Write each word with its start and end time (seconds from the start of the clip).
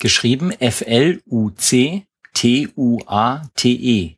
geschrieben 0.00 0.50
F-L-U-C 0.50 2.06
T-U-A-T-E. 2.34 4.16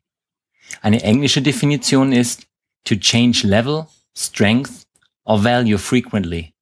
Eine 0.80 1.02
englische 1.02 1.42
Definition 1.42 2.12
ist 2.12 2.46
to 2.84 2.94
change 2.96 3.46
level, 3.46 3.86
strength 4.16 4.86
or 5.24 5.42
value 5.42 5.78
frequently. 5.78 6.54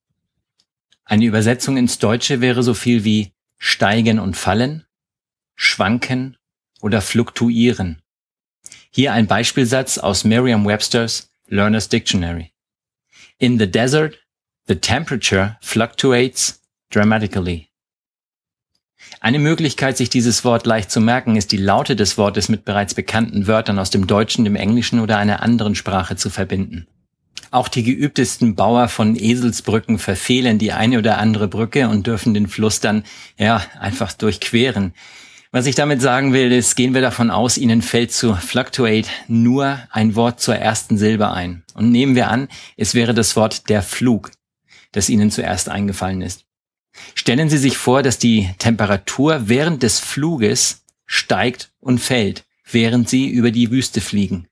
Eine 1.05 1.25
Übersetzung 1.25 1.77
ins 1.77 1.99
Deutsche 1.99 2.41
wäre 2.41 2.63
so 2.63 2.75
viel 2.75 3.05
wie 3.05 3.33
steigen 3.59 4.19
und 4.19 4.37
fallen, 4.37 4.85
schwanken 5.55 6.37
oder 6.81 7.01
fluktuieren. 7.01 8.01
Hier 8.91 9.13
ein 9.13 9.27
Beispielsatz 9.27 9.99
aus 9.99 10.25
Merriam-Webster's 10.25 11.31
Learner's 11.47 11.89
Dictionary. 11.89 12.53
In 13.39 13.59
the 13.59 13.71
desert, 13.71 14.19
the 14.67 14.77
temperature 14.77 15.59
fluctuates 15.61 16.63
dramatically. 16.91 17.70
Eine 19.21 19.39
Möglichkeit, 19.39 19.97
sich 19.97 20.09
dieses 20.09 20.45
Wort 20.45 20.67
leicht 20.67 20.91
zu 20.91 21.01
merken, 21.01 21.37
ist 21.37 21.53
die 21.53 21.57
Laute 21.57 21.97
des 21.97 22.17
Wortes 22.17 22.49
mit 22.49 22.65
bereits 22.65 22.95
bekannten 22.95 23.47
Wörtern 23.47 23.79
aus 23.79 23.91
dem 23.91 24.07
Deutschen, 24.07 24.45
dem 24.45 24.57
Englischen 24.57 25.01
oder 25.01 25.19
einer 25.19 25.43
anderen 25.43 25.75
Sprache 25.75 26.17
zu 26.17 26.31
verbinden. 26.31 26.87
Auch 27.51 27.69
die 27.69 27.83
geübtesten 27.83 28.55
Bauer 28.55 28.89
von 28.89 29.17
Eselsbrücken 29.17 29.99
verfehlen 29.99 30.59
die 30.59 30.73
eine 30.73 30.99
oder 30.99 31.19
andere 31.19 31.49
Brücke 31.49 31.89
und 31.89 32.07
dürfen 32.07 32.33
den 32.33 32.47
Fluss 32.47 32.81
dann, 32.81 33.05
ja, 33.37 33.63
einfach 33.79 34.13
durchqueren. 34.13 34.95
Was 35.53 35.67
ich 35.67 35.75
damit 35.75 36.01
sagen 36.01 36.33
will, 36.33 36.53
ist, 36.53 36.77
gehen 36.77 36.95
wir 36.95 37.01
davon 37.01 37.29
aus, 37.29 37.59
Ihnen 37.59 37.83
fällt 37.83 38.13
zu 38.13 38.35
fluctuate 38.35 39.09
nur 39.27 39.81
ein 39.91 40.15
Wort 40.15 40.41
zur 40.41 40.55
ersten 40.55 40.97
Silbe 40.97 41.33
ein. 41.33 41.65
Und 41.75 41.91
nehmen 41.91 42.15
wir 42.15 42.31
an, 42.31 42.47
es 42.77 42.95
wäre 42.95 43.15
das 43.15 43.35
Wort 43.35 43.69
der 43.69 43.83
Flug, 43.83 44.31
das 44.93 45.09
Ihnen 45.09 45.33
zuerst 45.33 45.69
eingefallen 45.69 46.23
ist. 46.23 46.45
Stellen 47.15 47.49
Sie 47.49 47.59
sich 47.59 47.77
vor, 47.77 48.03
dass 48.03 48.19
die 48.19 48.51
Temperatur 48.59 49.49
während 49.49 49.83
des 49.83 49.99
Fluges 50.01 50.85
steigt 51.07 51.73
und 51.81 51.99
fällt, 51.99 52.45
während 52.65 53.09
Sie 53.09 53.29
über 53.29 53.51
die 53.51 53.71
Wüste 53.71 54.01
fliegen. 54.01 54.49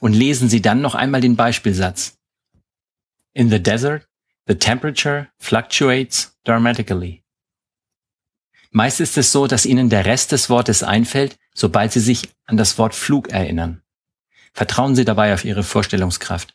Und 0.00 0.12
lesen 0.12 0.48
Sie 0.48 0.60
dann 0.60 0.80
noch 0.80 0.94
einmal 0.94 1.20
den 1.20 1.36
Beispielsatz. 1.36 2.18
In 3.32 3.50
the 3.50 3.62
desert, 3.62 4.08
the 4.46 4.54
temperature 4.54 5.28
fluctuates 5.38 6.36
dramatically. 6.44 7.22
Meist 8.70 9.00
ist 9.00 9.16
es 9.16 9.32
so, 9.32 9.46
dass 9.46 9.64
Ihnen 9.64 9.88
der 9.88 10.04
Rest 10.04 10.32
des 10.32 10.50
Wortes 10.50 10.82
einfällt, 10.82 11.38
sobald 11.54 11.92
Sie 11.92 12.00
sich 12.00 12.28
an 12.44 12.56
das 12.56 12.76
Wort 12.78 12.94
Flug 12.94 13.28
erinnern. 13.28 13.82
Vertrauen 14.52 14.94
Sie 14.94 15.04
dabei 15.04 15.32
auf 15.32 15.44
Ihre 15.44 15.62
Vorstellungskraft. 15.62 16.54